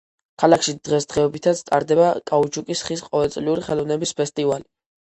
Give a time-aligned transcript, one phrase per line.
[0.43, 4.71] ქალაქში დღესდღეობითაც ტარდება კაუჩუკის ხის ყოველწლიური ხელოვნების ფესტივალი.